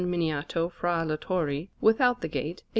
Miniato 0.03 0.71
fra 0.71 1.05
le 1.05 1.15
Torri, 1.15 1.69
without 1.79 2.21
the 2.21 2.27
Gate, 2.27 2.61
a 2.61 2.61
S. 2.61 2.63